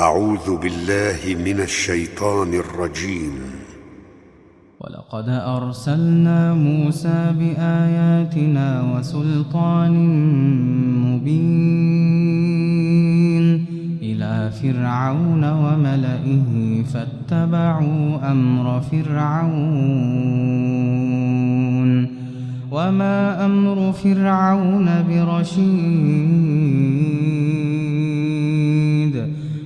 [0.00, 3.32] أعوذ بالله من الشيطان الرجيم.
[4.80, 9.92] ولقد أرسلنا موسى بآياتنا وسلطان
[11.04, 11.44] مبين
[14.02, 19.52] إلى فرعون وملئه فاتبعوا أمر فرعون.
[22.70, 26.32] وما أمر فرعون برشيد.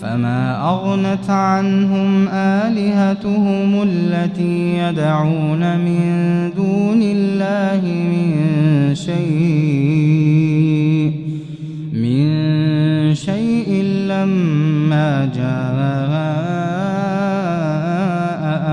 [0.00, 10.36] فما أغنت عنهم آلهتهم التي يدعون من دون الله من شيء
[11.92, 16.06] من شيء لما جاء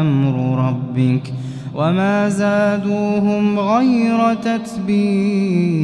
[0.01, 1.33] أمر ربك
[1.75, 5.83] وما زادوهم غير تتبيب.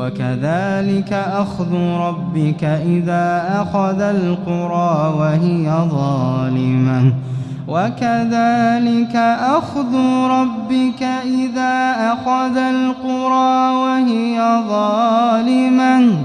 [0.00, 7.12] وكذلك أخذ ربك إذا أخذ القرى وهي ظالمة.
[7.68, 9.16] وكذلك
[9.56, 9.94] أخذ
[10.30, 16.18] ربك إذا أخذ القرى وهي ظالمة.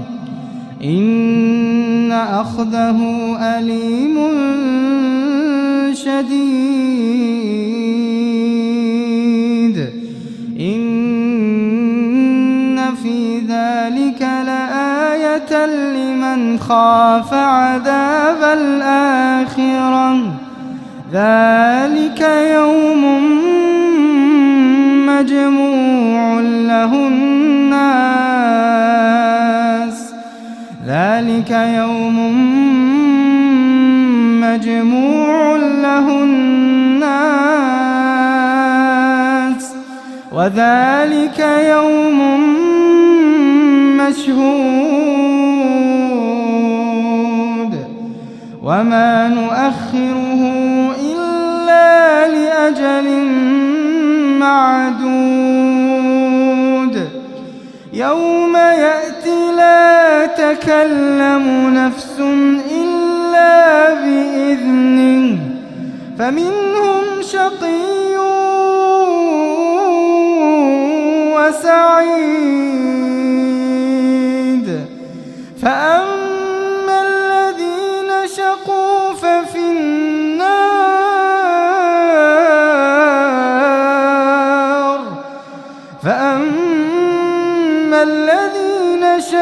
[0.84, 2.98] إن أخذه
[3.40, 4.16] أليم
[5.94, 7.85] شديد.
[14.06, 20.16] ذلك لآية لمن خاف عذاب الآخرة.
[21.12, 22.20] ذلك
[22.54, 23.02] يوم
[25.06, 27.76] مجموع له الناس.
[30.86, 32.18] ذلك يوم
[34.40, 37.26] مجموع له الناس.
[40.32, 42.65] وذلك يوم
[44.06, 44.46] مشهود
[48.62, 50.42] وما نؤخره
[51.12, 53.06] إلا لأجل
[54.38, 55.76] معدود
[57.92, 62.20] يوم يأتي لا تكلم نفس
[62.70, 65.38] إلا بإذنه
[66.18, 68.16] فمنهم شقي
[71.34, 72.65] وسعيد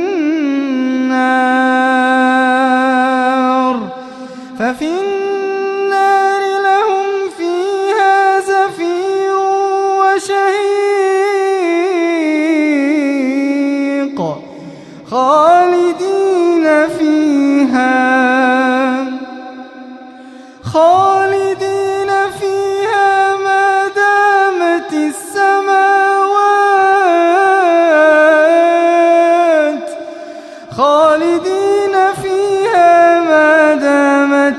[4.59, 7.07] ففي النار لهم
[7.39, 9.37] فيها زفير
[10.01, 10.49] وشهيق
[15.11, 16.67] خالدين
[16.99, 17.93] فيها
[20.63, 21.12] خالدين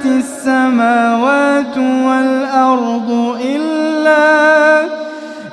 [0.06, 4.82] السماوات والأرض إلا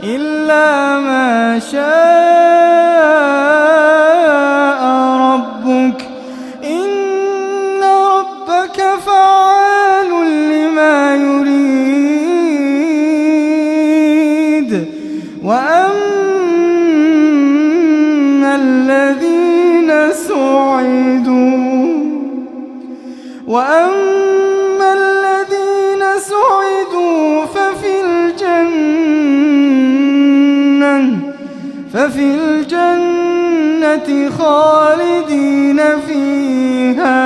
[0.05, 1.81] إلا ما شاء
[5.27, 6.09] ربك.
[6.65, 10.11] إن ربك فعال
[10.53, 11.71] لما يريد.
[15.45, 16.11] وأما
[18.55, 21.51] الذين سعدوا
[23.49, 24.10] وأما
[31.93, 34.09] ففي الجنة
[34.39, 37.21] خالدين فيها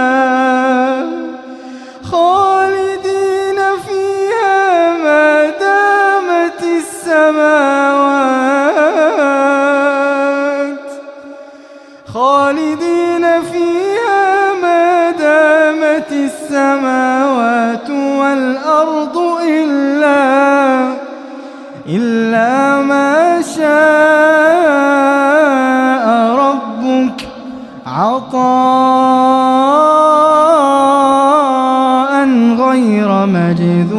[2.02, 6.62] خالدين فيها ما دامت
[9.55, 10.90] السماوات
[12.14, 20.94] خالدين فيها ما دامت السماوات والأرض إلا
[21.88, 22.24] إلا
[32.75, 33.94] غير مجذود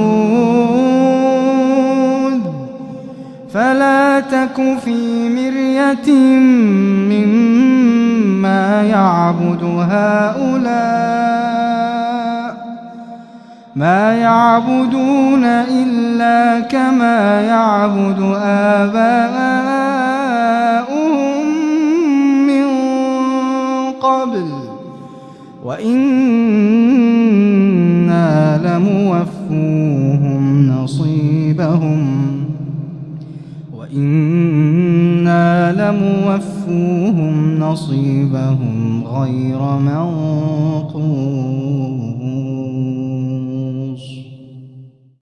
[3.54, 6.12] فلا تك في مرية
[7.12, 11.16] مما يعبد هؤلاء.
[13.76, 19.46] ما يعبدون إلا كما يعبد آباؤهم
[22.48, 22.66] من
[23.92, 24.50] قبل.
[25.66, 26.45] وإنا
[29.24, 32.26] لموفوهم نصيبهم
[33.74, 40.46] وإنا لموفوهم نصيبهم غير منظور